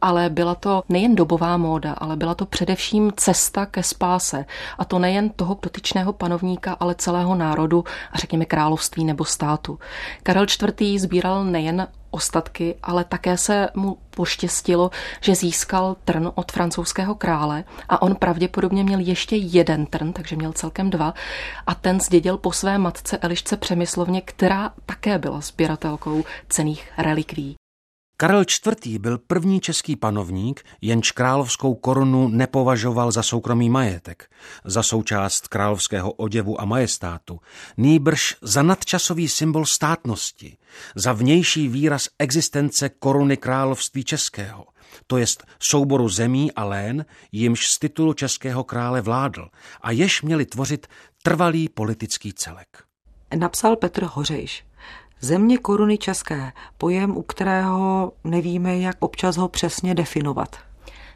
ale 0.00 0.30
byla 0.30 0.54
to 0.54 0.82
nejen 0.88 1.14
dobová 1.14 1.56
móda, 1.56 1.92
ale 1.92 2.16
byla 2.16 2.34
to 2.34 2.46
především 2.46 3.12
cesta 3.16 3.66
ke 3.66 3.82
spáse. 3.82 4.44
A 4.78 4.84
to 4.84 4.98
nejen 4.98 5.30
toho 5.30 5.58
dotyčného 5.62 6.12
panovníka, 6.12 6.76
ale 6.80 6.94
celého 6.94 7.34
národu 7.34 7.84
a 8.12 8.18
řekněme 8.18 8.44
království 8.44 9.04
nebo 9.04 9.24
státu. 9.24 9.78
Karel 10.22 10.46
IV. 10.78 11.00
sbíral 11.00 11.44
nejen 11.44 11.86
ostatky, 12.18 12.74
ale 12.82 13.04
také 13.04 13.36
se 13.36 13.68
mu 13.74 13.98
poštěstilo, 14.10 14.90
že 15.20 15.34
získal 15.34 15.96
trn 16.04 16.28
od 16.34 16.52
francouzského 16.52 17.14
krále 17.14 17.64
a 17.88 18.02
on 18.02 18.14
pravděpodobně 18.14 18.84
měl 18.84 19.00
ještě 19.00 19.36
jeden 19.36 19.86
trn, 19.86 20.12
takže 20.12 20.36
měl 20.36 20.52
celkem 20.52 20.90
dva 20.90 21.14
a 21.66 21.74
ten 21.74 22.00
zdědil 22.00 22.36
po 22.36 22.52
své 22.52 22.78
matce 22.78 23.18
Elišce 23.18 23.56
Přemyslovně, 23.56 24.20
která 24.20 24.72
také 24.86 25.18
byla 25.18 25.40
sběratelkou 25.40 26.24
cených 26.48 26.92
relikví. 26.98 27.54
Karel 28.20 28.42
IV. 28.42 28.98
byl 29.00 29.18
první 29.18 29.60
český 29.60 29.96
panovník, 29.96 30.64
jenž 30.80 31.12
královskou 31.12 31.74
korunu 31.74 32.28
nepovažoval 32.28 33.12
za 33.12 33.22
soukromý 33.22 33.70
majetek, 33.70 34.30
za 34.64 34.82
součást 34.82 35.48
královského 35.48 36.12
oděvu 36.12 36.60
a 36.60 36.64
majestátu, 36.64 37.40
nýbrž 37.76 38.36
za 38.42 38.62
nadčasový 38.62 39.28
symbol 39.28 39.66
státnosti, 39.66 40.56
za 40.94 41.12
vnější 41.12 41.68
výraz 41.68 42.08
existence 42.18 42.88
koruny 42.88 43.36
království 43.36 44.04
českého, 44.04 44.66
to 45.06 45.18
jest 45.18 45.46
souboru 45.60 46.08
zemí 46.08 46.52
a 46.52 46.64
lén, 46.64 47.04
jimž 47.32 47.68
z 47.68 47.78
titulu 47.78 48.12
českého 48.12 48.64
krále 48.64 49.00
vládl 49.00 49.48
a 49.80 49.90
jež 49.90 50.22
měli 50.22 50.46
tvořit 50.46 50.86
trvalý 51.22 51.68
politický 51.68 52.32
celek. 52.32 52.68
Napsal 53.36 53.76
Petr 53.76 54.04
Hořejš. 54.04 54.67
Země 55.20 55.58
koruny 55.58 55.98
české, 55.98 56.52
pojem, 56.78 57.16
u 57.16 57.22
kterého 57.22 58.12
nevíme, 58.24 58.78
jak 58.78 58.96
občas 59.00 59.36
ho 59.36 59.48
přesně 59.48 59.94
definovat. 59.94 60.56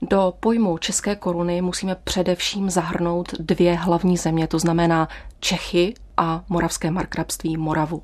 Do 0.03 0.35
pojmu 0.41 0.79
české 0.79 1.17
koruny 1.17 1.63
musíme 1.63 1.95
především 2.05 2.71
zahrnout 2.71 3.35
dvě 3.39 3.75
hlavní 3.75 4.17
země, 4.17 4.47
to 4.47 4.59
znamená 4.59 5.09
Čechy 5.41 5.95
a 6.17 6.45
moravské 6.49 6.91
markrabství 6.91 7.57
Moravu. 7.57 8.03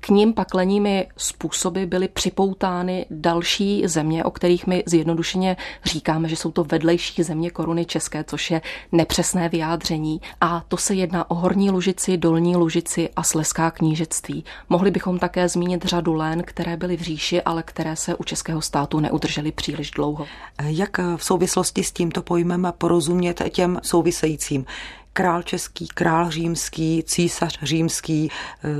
K 0.00 0.08
ním 0.08 0.32
pak 0.34 0.54
lenými 0.54 1.08
způsoby 1.16 1.84
byly 1.84 2.08
připoutány 2.08 3.06
další 3.10 3.82
země, 3.86 4.24
o 4.24 4.30
kterých 4.30 4.66
my 4.66 4.82
zjednodušeně 4.86 5.56
říkáme, 5.84 6.28
že 6.28 6.36
jsou 6.36 6.50
to 6.50 6.64
vedlejší 6.64 7.22
země 7.22 7.50
koruny 7.50 7.84
české, 7.84 8.24
což 8.24 8.50
je 8.50 8.60
nepřesné 8.92 9.48
vyjádření. 9.48 10.20
A 10.40 10.64
to 10.68 10.76
se 10.76 10.94
jedná 10.94 11.30
o 11.30 11.34
Horní 11.34 11.70
Lužici, 11.70 12.16
Dolní 12.16 12.56
Lužici 12.56 13.08
a 13.16 13.22
Sleská 13.22 13.70
knížectví. 13.70 14.44
Mohli 14.68 14.90
bychom 14.90 15.18
také 15.18 15.48
zmínit 15.48 15.84
řadu 15.84 16.14
lén, 16.14 16.42
které 16.42 16.76
byly 16.76 16.96
v 16.96 17.00
říši, 17.00 17.42
ale 17.42 17.62
které 17.62 17.96
se 17.96 18.14
u 18.14 18.24
českého 18.24 18.62
státu 18.62 19.00
neudržely 19.00 19.52
příliš 19.52 19.90
dlouho. 19.90 20.26
Jak 20.62 20.98
v 21.16 21.24
souvislosti 21.24 21.84
s 21.84 21.92
tímto 21.92 22.22
pojmem 22.22 22.72
porozumět 22.78 23.42
těm 23.50 23.78
souvisejícím? 23.82 24.64
Král 25.18 25.42
český, 25.42 25.88
král 25.88 26.30
římský, 26.30 27.02
císař 27.06 27.58
římský, 27.62 28.28
e, 28.28 28.30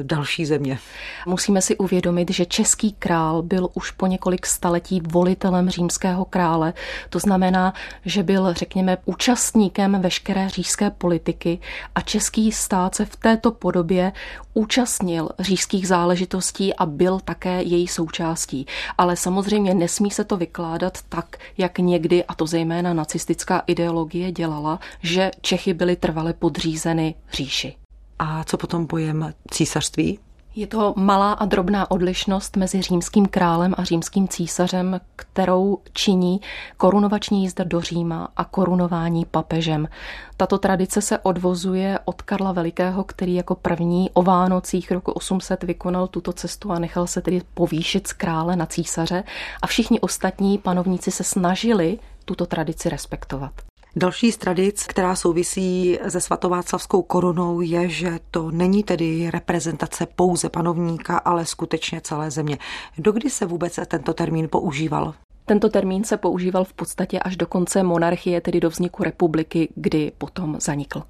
další 0.02 0.46
země. 0.46 0.78
Musíme 1.26 1.62
si 1.62 1.76
uvědomit, 1.76 2.30
že 2.30 2.46
český 2.46 2.92
král 2.92 3.42
byl 3.42 3.68
už 3.74 3.90
po 3.90 4.06
několik 4.06 4.46
staletí 4.46 5.00
volitelem 5.00 5.70
římského 5.70 6.24
krále. 6.24 6.72
To 7.10 7.18
znamená, 7.18 7.74
že 8.04 8.22
byl, 8.22 8.54
řekněme, 8.54 8.98
účastníkem 9.04 10.00
veškeré 10.00 10.48
říšské 10.48 10.90
politiky 10.90 11.58
a 11.94 12.00
český 12.00 12.52
stát 12.52 12.94
se 12.94 13.04
v 13.04 13.16
této 13.16 13.50
podobě 13.50 14.12
účastnil 14.54 15.28
říšských 15.38 15.88
záležitostí 15.88 16.74
a 16.74 16.86
byl 16.86 17.20
také 17.20 17.62
její 17.62 17.88
součástí. 17.88 18.66
Ale 18.98 19.16
samozřejmě 19.16 19.74
nesmí 19.74 20.10
se 20.10 20.24
to 20.24 20.36
vykládat 20.36 20.98
tak, 21.08 21.36
jak 21.58 21.78
někdy, 21.78 22.24
a 22.24 22.34
to 22.34 22.46
zejména 22.46 22.94
nacistická 22.94 23.62
ideologie 23.66 24.32
dělala, 24.32 24.78
že 25.02 25.30
Čechy 25.40 25.74
byly 25.74 25.96
trvalé 26.28 26.32
podřízeny 26.32 27.14
říši. 27.32 27.76
A 28.18 28.44
co 28.44 28.56
potom 28.56 28.86
pojem 28.86 29.32
císařství? 29.50 30.18
Je 30.54 30.66
to 30.66 30.94
malá 30.96 31.32
a 31.32 31.44
drobná 31.44 31.90
odlišnost 31.90 32.56
mezi 32.56 32.82
římským 32.82 33.26
králem 33.26 33.74
a 33.76 33.84
římským 33.84 34.28
císařem, 34.28 35.00
kterou 35.16 35.78
činí 35.92 36.40
korunovační 36.76 37.42
jízda 37.42 37.64
do 37.64 37.80
Říma 37.80 38.28
a 38.36 38.44
korunování 38.44 39.24
papežem. 39.24 39.88
Tato 40.36 40.58
tradice 40.58 41.02
se 41.02 41.18
odvozuje 41.18 41.98
od 42.04 42.22
Karla 42.22 42.52
Velikého, 42.52 43.04
který 43.04 43.34
jako 43.34 43.54
první 43.54 44.10
o 44.14 44.22
Vánocích 44.22 44.90
roku 44.90 45.12
800 45.12 45.62
vykonal 45.64 46.08
tuto 46.08 46.32
cestu 46.32 46.72
a 46.72 46.78
nechal 46.78 47.06
se 47.06 47.20
tedy 47.22 47.42
povýšit 47.54 48.06
z 48.06 48.12
krále 48.12 48.56
na 48.56 48.66
císaře 48.66 49.24
a 49.62 49.66
všichni 49.66 50.00
ostatní 50.00 50.58
panovníci 50.58 51.10
se 51.10 51.24
snažili 51.24 51.98
tuto 52.24 52.46
tradici 52.46 52.88
respektovat. 52.88 53.67
Další 53.96 54.32
z 54.32 54.36
tradic, 54.36 54.84
která 54.86 55.16
souvisí 55.16 55.98
se 56.08 56.20
svatováclavskou 56.20 57.02
korunou, 57.02 57.60
je, 57.60 57.88
že 57.88 58.18
to 58.30 58.50
není 58.50 58.82
tedy 58.82 59.30
reprezentace 59.30 60.06
pouze 60.06 60.48
panovníka, 60.48 61.18
ale 61.18 61.46
skutečně 61.46 62.00
celé 62.00 62.30
země. 62.30 62.58
Dokdy 62.98 63.30
se 63.30 63.46
vůbec 63.46 63.78
tento 63.86 64.14
termín 64.14 64.48
používal? 64.48 65.14
Tento 65.46 65.68
termín 65.68 66.04
se 66.04 66.16
používal 66.16 66.64
v 66.64 66.72
podstatě 66.72 67.18
až 67.18 67.36
do 67.36 67.46
konce 67.46 67.82
monarchie, 67.82 68.40
tedy 68.40 68.60
do 68.60 68.70
vzniku 68.70 69.02
republiky, 69.02 69.68
kdy 69.74 70.12
potom 70.18 70.56
zanikl. 70.60 71.02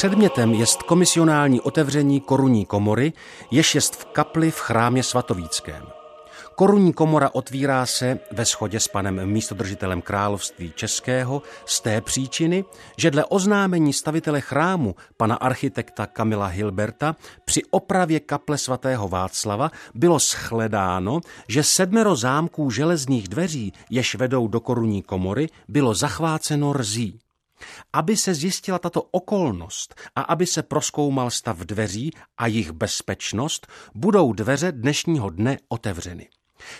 Předmětem 0.00 0.54
jest 0.54 0.82
komisionální 0.82 1.60
otevření 1.60 2.20
korunní 2.20 2.66
komory, 2.66 3.12
jež 3.50 3.74
jest 3.74 3.96
v 3.96 4.04
kapli 4.04 4.50
v 4.50 4.58
chrámě 4.58 5.02
svatovíckém. 5.02 5.82
Korunní 6.56 6.92
komora 6.92 7.30
otvírá 7.32 7.86
se 7.86 8.18
ve 8.32 8.44
shodě 8.44 8.80
s 8.80 8.88
panem 8.88 9.26
místodržitelem 9.26 10.02
království 10.02 10.72
českého 10.76 11.42
z 11.66 11.80
té 11.80 12.00
příčiny, 12.00 12.64
že 12.96 13.10
dle 13.10 13.24
oznámení 13.24 13.92
stavitele 13.92 14.40
chrámu, 14.40 14.94
pana 15.16 15.34
architekta 15.34 16.06
Kamila 16.06 16.46
Hilberta, 16.46 17.16
při 17.44 17.62
opravě 17.70 18.20
kaple 18.20 18.58
svatého 18.58 19.08
Václava 19.08 19.70
bylo 19.94 20.18
shledáno, 20.18 21.20
že 21.48 21.62
sedmero 21.62 22.16
zámků 22.16 22.70
železných 22.70 23.28
dveří, 23.28 23.72
jež 23.90 24.14
vedou 24.14 24.48
do 24.48 24.60
korunní 24.60 25.02
komory, 25.02 25.48
bylo 25.68 25.94
zachváceno 25.94 26.72
rzí. 26.72 27.20
Aby 27.92 28.16
se 28.16 28.34
zjistila 28.34 28.78
tato 28.78 29.02
okolnost 29.02 29.94
a 30.16 30.20
aby 30.20 30.46
se 30.46 30.62
proskoumal 30.62 31.30
stav 31.30 31.58
dveří 31.58 32.10
a 32.38 32.46
jejich 32.46 32.72
bezpečnost, 32.72 33.66
budou 33.94 34.32
dveře 34.32 34.72
dnešního 34.72 35.30
dne 35.30 35.58
otevřeny. 35.68 36.28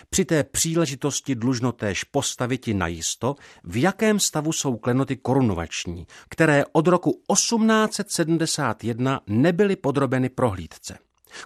Při 0.09 0.25
té 0.25 0.43
příležitosti 0.43 1.35
dlužno 1.35 1.71
též 1.71 2.03
postaviti 2.03 2.73
najisto, 2.73 3.35
v 3.63 3.81
jakém 3.81 4.19
stavu 4.19 4.51
jsou 4.51 4.77
klenoty 4.77 5.15
korunovační, 5.15 6.07
které 6.29 6.63
od 6.71 6.87
roku 6.87 7.21
1871 7.33 9.21
nebyly 9.27 9.75
podrobeny 9.75 10.29
prohlídce. 10.29 10.97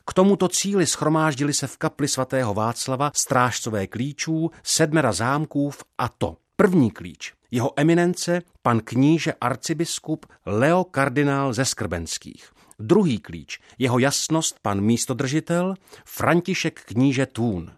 K 0.07 0.13
tomuto 0.13 0.47
cíli 0.47 0.87
schromáždili 0.87 1.53
se 1.53 1.67
v 1.67 1.77
kapli 1.77 2.07
svatého 2.07 2.53
Václava 2.53 3.11
strážcové 3.15 3.87
klíčů 3.87 4.51
sedmera 4.63 5.11
zámků 5.11 5.71
a 5.97 6.09
to 6.09 6.37
první 6.55 6.91
klíč 6.91 7.33
jeho 7.55 7.73
eminence 7.75 8.41
pan 8.61 8.79
kníže 8.79 9.33
arcibiskup 9.33 10.25
Leo 10.45 10.83
kardinál 10.83 11.53
ze 11.53 11.65
Skrbenských. 11.65 12.51
Druhý 12.79 13.19
klíč, 13.19 13.59
jeho 13.77 13.99
jasnost 13.99 14.59
pan 14.61 14.81
místodržitel 14.81 15.75
František 16.05 16.81
kníže 16.85 17.25
Tún. 17.25 17.71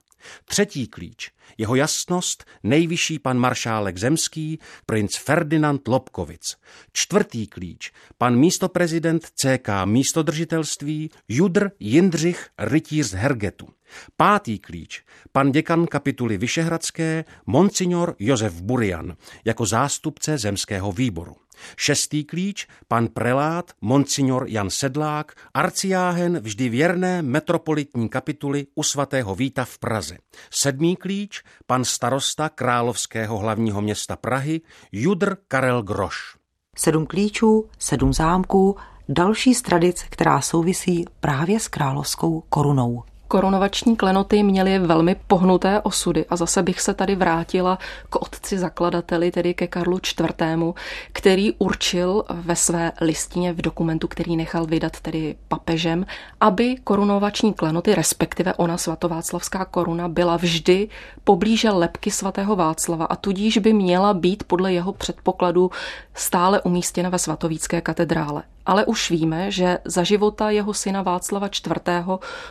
Třetí 0.46 0.88
klíč, 0.88 1.32
jeho 1.58 1.76
jasnost 1.76 2.46
nejvyšší 2.64 3.20
pan 3.20 3.38
maršálek 3.38 3.98
zemský, 3.98 4.60
princ 4.86 5.16
Ferdinand 5.16 5.88
Lobkovic. 5.88 6.56
Čtvrtý 6.94 7.48
klíč, 7.48 7.92
pan 8.18 8.36
místoprezident 8.36 9.26
CK 9.36 9.70
místodržitelství 9.86 11.10
Judr 11.28 11.72
Jindřich 11.80 12.50
Rytíř 12.58 13.06
z 13.06 13.14
Hergetu. 13.14 13.77
Pátý 14.18 14.60
klíč, 14.60 15.04
pan 15.32 15.52
děkan 15.52 15.86
kapituly 15.86 16.38
Vyšehradské, 16.38 17.26
monsignor 17.46 18.16
Josef 18.20 18.62
Burian, 18.62 19.16
jako 19.46 19.66
zástupce 19.66 20.38
zemského 20.38 20.92
výboru. 20.92 21.36
Šestý 21.78 22.24
klíč, 22.24 22.68
pan 22.88 23.08
prelát, 23.08 23.72
monsignor 23.82 24.46
Jan 24.48 24.70
Sedlák, 24.70 25.36
arciáhen 25.54 26.40
vždy 26.40 26.70
věrné 26.70 27.22
metropolitní 27.22 28.10
kapituly 28.10 28.68
u 28.76 28.84
svatého 28.84 29.36
Víta 29.36 29.66
v 29.66 29.78
Praze. 29.78 30.18
Sedmý 30.50 30.96
klíč, 30.96 31.44
pan 31.68 31.86
starosta 31.86 32.50
královského 32.50 33.38
hlavního 33.38 33.82
města 33.82 34.16
Prahy, 34.16 34.62
Judr 34.92 35.38
Karel 35.48 35.84
Groš. 35.84 36.36
Sedm 36.76 37.06
klíčů, 37.06 37.70
sedm 37.80 38.14
zámků, 38.14 38.76
další 39.10 39.54
z 39.54 39.62
tradic, 39.62 40.04
která 40.10 40.42
souvisí 40.42 41.06
právě 41.20 41.60
s 41.60 41.68
královskou 41.68 42.44
korunou. 42.50 43.04
Korunovační 43.28 43.96
klenoty 43.96 44.44
měly 44.44 44.80
velmi 44.80 45.16
pohnuté 45.28 45.82
osudy 45.82 46.26
a 46.30 46.36
zase 46.36 46.64
bych 46.64 46.82
se 46.82 46.94
tady 46.94 47.16
vrátila 47.16 47.80
k 48.10 48.16
otci 48.16 48.58
zakladateli, 48.58 49.32
tedy 49.32 49.54
ke 49.54 49.68
Karlu 49.68 49.98
IV., 49.98 50.74
který 51.12 51.54
určil 51.58 52.24
ve 52.30 52.56
své 52.56 52.92
listině 53.02 53.54
v 53.54 53.62
dokumentu, 53.62 54.08
který 54.08 54.38
nechal 54.38 54.66
vydat 54.66 55.00
tedy 55.00 55.36
papežem, 55.48 56.06
aby 56.40 56.76
korunovační 56.84 57.54
klenoty, 57.54 57.96
respektive 57.96 58.54
ona 58.54 58.78
svatováclavská 58.78 59.66
koruna, 59.66 60.08
byla 60.08 60.38
vždy 60.38 60.90
poblíže 61.24 61.70
lepky 61.70 62.12
svatého 62.12 62.56
Václava 62.56 63.06
a 63.06 63.16
tudíž 63.16 63.58
by 63.58 63.74
měla 63.74 64.14
být 64.14 64.44
podle 64.44 64.74
jeho 64.74 64.94
předpokladu 64.94 65.72
stále 66.14 66.62
umístěna 66.62 67.10
ve 67.10 67.20
svatovícké 67.20 67.82
katedrále 67.82 68.44
ale 68.68 68.84
už 68.86 69.16
víme, 69.16 69.48
že 69.48 69.80
za 69.88 70.04
života 70.04 70.52
jeho 70.52 70.74
syna 70.76 71.02
Václava 71.02 71.48
IV. 71.48 71.80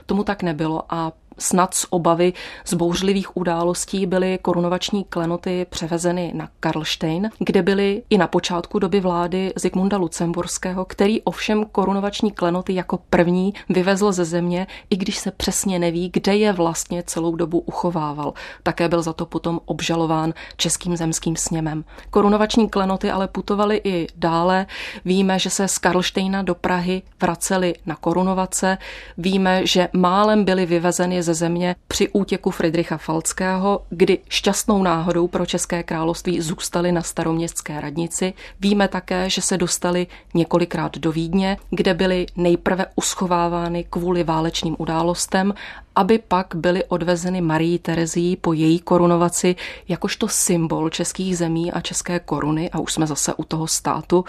tomu 0.09 0.25
tak 0.25 0.43
nebylo 0.43 0.89
a 0.89 1.13
snad 1.39 1.75
z 1.75 1.87
obavy 1.91 2.33
z 2.65 2.75
bouřlivých 2.75 3.37
událostí 3.37 4.07
byly 4.07 4.39
korunovační 4.43 5.05
klenoty 5.05 5.67
převezeny 5.71 6.33
na 6.35 6.49
Karlštejn, 6.61 7.31
kde 7.39 7.63
byly 7.63 8.03
i 8.11 8.19
na 8.19 8.27
počátku 8.27 8.79
doby 8.79 9.01
vlády 9.01 9.53
Zikmunda 9.57 9.97
Lucemburského, 9.97 10.85
který 10.85 11.23
ovšem 11.23 11.65
korunovační 11.73 12.31
klenoty 12.31 12.75
jako 12.75 12.99
první 13.11 13.55
vyvezl 13.69 14.13
ze 14.13 14.25
země, 14.25 14.67
i 14.91 14.97
když 14.97 15.19
se 15.19 15.31
přesně 15.31 15.79
neví, 15.79 16.11
kde 16.13 16.37
je 16.37 16.53
vlastně 16.53 17.03
celou 17.03 17.37
dobu 17.37 17.59
uchovával. 17.59 18.35
Také 18.63 18.89
byl 18.89 19.03
za 19.03 19.13
to 19.13 19.27
potom 19.27 19.61
obžalován 19.65 20.35
českým 20.57 20.97
zemským 20.97 21.37
sněmem. 21.37 21.85
Korunovační 22.11 22.69
klenoty 22.69 23.11
ale 23.11 23.29
putovaly 23.29 23.81
i 23.85 24.07
dále. 24.17 24.67
Víme, 25.05 25.39
že 25.39 25.51
se 25.51 25.69
z 25.69 25.79
Karlštejna 25.79 26.43
do 26.43 26.55
Prahy 26.55 27.03
vraceli 27.21 27.75
na 27.87 27.97
korunovace. 27.97 28.79
Víme, 29.19 29.67
že 29.67 29.89
málem 29.93 30.45
byly 30.45 30.67
vyvezeny 30.67 31.23
ze 31.27 31.35
země 31.35 31.77
při 31.89 32.09
útěku 32.09 32.51
Friedricha 32.51 32.97
Falckého, 32.97 33.83
kdy 33.91 34.19
šťastnou 34.29 34.83
náhodou 34.83 35.29
pro 35.29 35.47
České 35.47 35.83
království 35.83 36.41
zůstali 36.41 36.93
na 36.93 37.03
staroměstské 37.03 37.81
radnici. 37.81 38.35
Víme 38.61 38.89
také, 38.89 39.31
že 39.31 39.43
se 39.43 39.57
dostali 39.57 40.07
několikrát 40.35 40.99
do 40.99 41.13
Vídně, 41.13 41.57
kde 41.71 41.95
byly 41.95 42.27
nejprve 42.37 42.87
uschovávány 42.97 43.85
kvůli 43.91 44.25
válečným 44.25 44.77
událostem 44.79 45.55
aby 45.97 46.19
pak 46.19 46.55
byly 46.55 46.85
odvezeny 46.85 47.41
Marii 47.41 47.79
Terezí 47.79 48.37
po 48.37 48.53
její 48.53 48.79
korunovaci 48.79 49.57
jakožto 49.89 50.29
symbol 50.29 50.91
českých 50.91 51.39
zemí 51.39 51.73
a 51.73 51.81
české 51.81 52.21
koruny 52.21 52.71
a 52.71 52.79
už 52.79 52.93
jsme 52.93 53.07
zase 53.07 53.35
u 53.35 53.45
toho 53.45 53.67
státu 53.67 54.25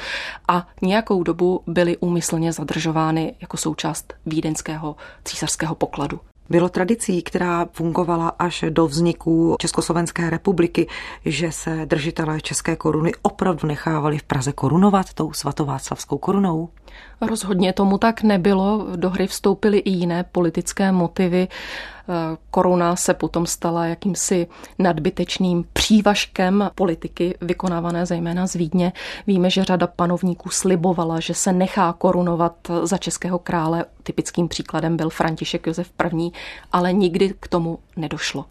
a 0.48 0.68
nějakou 0.82 1.24
dobu 1.24 1.64
byly 1.68 1.98
úmyslně 1.98 2.54
zadržovány 2.54 3.36
jako 3.42 3.58
součást 3.58 4.14
vídeňského 4.26 4.96
císařského 5.26 5.76
pokladu. 5.76 6.20
Bylo 6.50 6.70
tradicí, 6.70 7.22
která 7.22 7.68
fungovala 7.72 8.30
až 8.30 8.66
do 8.70 8.88
vzniku 8.88 9.56
Československé 9.60 10.30
republiky, 10.30 10.88
že 11.26 11.52
se 11.52 11.86
držitelé 11.86 12.42
české 12.42 12.76
koruny 12.76 13.12
opravdu 13.22 13.68
nechávali 13.68 14.18
v 14.18 14.24
Praze 14.24 14.52
korunovat 14.52 15.14
tou 15.14 15.34
svatováclavskou 15.34 16.18
korunou? 16.18 16.70
Rozhodně 17.22 17.74
tomu 17.74 17.98
tak 17.98 18.24
nebylo. 18.24 18.88
Do 18.96 19.10
hry 19.10 19.28
vstoupily 19.28 19.78
i 19.78 19.90
jiné 19.90 20.24
politické 20.24 20.92
motivy. 20.92 21.48
Koruna 22.52 22.96
se 22.96 23.14
potom 23.14 23.46
stala 23.46 23.86
jakýmsi 23.86 24.48
nadbytečným 24.80 25.66
přívažkem 25.74 26.72
politiky 26.76 27.38
vykonávané 27.42 28.06
zejména 28.06 28.48
z 28.48 28.56
Vídně. 28.56 28.94
Víme, 29.28 29.50
že 29.50 29.64
řada 29.64 29.88
panovníků 29.88 30.50
slibovala, 30.50 31.20
že 31.20 31.34
se 31.34 31.54
nechá 31.54 31.94
korunovat 31.94 32.56
za 32.84 32.98
českého 32.98 33.40
krále. 33.40 33.86
Typickým 34.04 34.48
příkladem 34.48 34.98
byl 34.98 35.10
František 35.10 35.68
Josef 35.68 35.92
I., 36.14 36.32
ale 36.72 36.94
nikdy 36.94 37.34
k 37.40 37.48
tomu 37.48 37.80
nedošlo. 37.96 38.46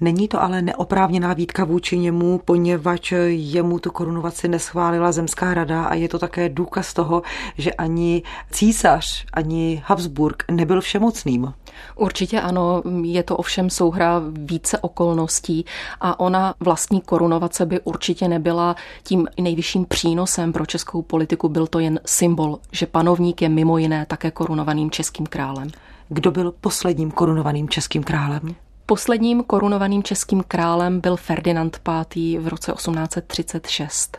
Není 0.00 0.28
to 0.28 0.42
ale 0.42 0.62
neoprávněná 0.62 1.32
výtka 1.32 1.64
vůči 1.64 1.98
němu, 1.98 2.40
poněvadž 2.44 3.12
jemu 3.26 3.78
tu 3.78 3.90
korunovaci 3.90 4.48
neschválila 4.48 5.12
Zemská 5.12 5.54
rada 5.54 5.84
a 5.84 5.94
je 5.94 6.08
to 6.08 6.18
také 6.18 6.48
důkaz 6.48 6.94
toho, 6.94 7.22
že 7.58 7.72
ani 7.72 8.22
císař, 8.50 9.24
ani 9.32 9.82
Habsburg 9.86 10.44
nebyl 10.50 10.80
všemocným. 10.80 11.54
Určitě 11.96 12.40
ano, 12.40 12.82
je 13.02 13.22
to 13.22 13.36
ovšem 13.36 13.70
souhra 13.70 14.22
více 14.32 14.78
okolností 14.78 15.64
a 16.00 16.20
ona 16.20 16.54
vlastní 16.60 17.00
korunovace 17.00 17.66
by 17.66 17.80
určitě 17.80 18.28
nebyla 18.28 18.76
tím 19.02 19.28
nejvyšším 19.40 19.84
přínosem 19.84 20.52
pro 20.52 20.66
českou 20.66 21.02
politiku, 21.02 21.48
byl 21.48 21.66
to 21.66 21.78
jen 21.78 22.00
symbol, 22.06 22.58
že 22.72 22.86
panovník 22.86 23.42
je 23.42 23.48
mimo 23.48 23.78
jiné 23.78 24.06
také 24.06 24.30
korunovaným 24.30 24.90
českým 24.90 25.26
králem. 25.26 25.68
Kdo 26.08 26.30
byl 26.30 26.54
posledním 26.60 27.10
korunovaným 27.10 27.68
českým 27.68 28.02
králem? 28.02 28.54
Posledním 28.86 29.42
korunovaným 29.42 30.02
českým 30.02 30.44
králem 30.48 31.00
byl 31.00 31.16
Ferdinand 31.16 31.80
V. 31.88 32.38
v 32.38 32.48
roce 32.48 32.72
1836. 32.72 34.18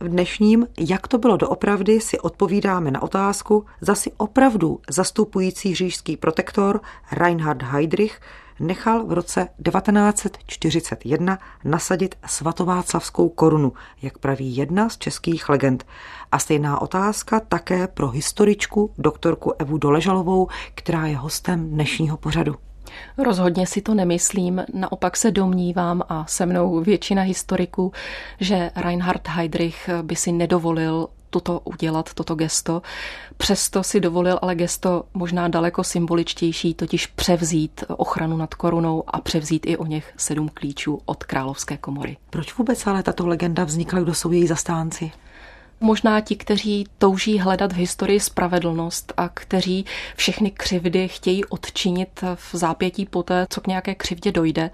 V 0.00 0.08
dnešním 0.08 0.66
Jak 0.78 1.08
to 1.08 1.18
bylo 1.18 1.36
doopravdy 1.36 2.00
si 2.00 2.20
odpovídáme 2.20 2.90
na 2.90 3.02
otázku, 3.02 3.64
za 3.80 3.94
si 3.94 4.12
opravdu 4.16 4.80
zastupující 4.90 5.74
říšský 5.74 6.16
protektor 6.16 6.80
Reinhard 7.12 7.62
Heydrich 7.62 8.20
nechal 8.60 9.06
v 9.06 9.12
roce 9.12 9.48
1941 9.70 11.38
nasadit 11.64 12.14
svatováclavskou 12.26 13.28
korunu, 13.28 13.72
jak 14.02 14.18
praví 14.18 14.56
jedna 14.56 14.88
z 14.88 14.98
českých 14.98 15.48
legend. 15.48 15.86
A 16.32 16.38
stejná 16.38 16.82
otázka 16.82 17.40
také 17.40 17.86
pro 17.86 18.08
historičku 18.08 18.90
doktorku 18.98 19.52
Evu 19.58 19.78
Doležalovou, 19.78 20.48
která 20.74 21.06
je 21.06 21.16
hostem 21.16 21.70
dnešního 21.70 22.16
pořadu. 22.16 22.67
Rozhodně 23.18 23.66
si 23.66 23.82
to 23.82 23.94
nemyslím, 23.94 24.64
naopak 24.74 25.16
se 25.16 25.30
domnívám 25.30 26.02
a 26.08 26.26
se 26.26 26.46
mnou 26.46 26.80
většina 26.80 27.22
historiků, 27.22 27.92
že 28.40 28.70
Reinhard 28.76 29.28
Heydrich 29.28 29.90
by 30.02 30.16
si 30.16 30.32
nedovolil 30.32 31.08
tuto 31.30 31.60
udělat, 31.64 32.14
toto 32.14 32.34
gesto. 32.34 32.82
Přesto 33.36 33.82
si 33.82 34.00
dovolil 34.00 34.38
ale 34.42 34.54
gesto 34.54 35.04
možná 35.14 35.48
daleko 35.48 35.84
symboličtější, 35.84 36.74
totiž 36.74 37.06
převzít 37.06 37.84
ochranu 37.88 38.36
nad 38.36 38.54
korunou 38.54 39.04
a 39.06 39.20
převzít 39.20 39.66
i 39.66 39.76
o 39.76 39.86
něch 39.86 40.12
sedm 40.16 40.50
klíčů 40.54 41.00
od 41.04 41.24
královské 41.24 41.76
komory. 41.76 42.16
Proč 42.30 42.56
vůbec 42.56 42.86
ale 42.86 43.02
tato 43.02 43.26
legenda 43.26 43.64
vznikla, 43.64 44.00
kdo 44.00 44.14
jsou 44.14 44.32
její 44.32 44.46
zastánci? 44.46 45.12
Možná 45.80 46.20
ti, 46.20 46.36
kteří 46.36 46.86
touží 46.98 47.38
hledat 47.38 47.72
v 47.72 47.76
historii 47.76 48.20
spravedlnost 48.20 49.12
a 49.16 49.28
kteří 49.28 49.84
všechny 50.16 50.50
křivdy 50.50 51.08
chtějí 51.08 51.44
odčinit 51.44 52.20
v 52.34 52.54
zápětí 52.54 53.06
poté, 53.06 53.46
co 53.50 53.60
k 53.60 53.66
nějaké 53.66 53.94
křivdě 53.94 54.32
dojde. 54.32 54.70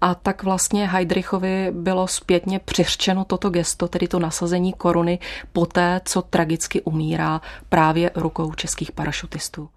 A 0.00 0.14
tak 0.14 0.42
vlastně 0.42 0.88
Heidrichovi 0.88 1.68
bylo 1.70 2.08
zpětně 2.08 2.58
přiřčeno 2.58 3.24
toto 3.24 3.50
gesto, 3.50 3.88
tedy 3.88 4.08
to 4.08 4.18
nasazení 4.18 4.72
koruny, 4.72 5.18
poté, 5.52 6.00
co 6.04 6.22
tragicky 6.22 6.82
umírá 6.82 7.40
právě 7.68 8.10
rukou 8.14 8.54
českých 8.54 8.92
parašutistů. 8.92 9.68